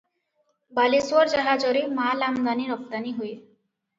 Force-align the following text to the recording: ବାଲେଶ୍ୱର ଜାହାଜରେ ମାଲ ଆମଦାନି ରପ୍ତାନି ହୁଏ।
ବାଲେଶ୍ୱର 0.77 1.33
ଜାହାଜରେ 1.33 1.83
ମାଲ 1.99 2.29
ଆମଦାନି 2.31 2.65
ରପ୍ତାନି 2.73 3.13
ହୁଏ। 3.19 3.29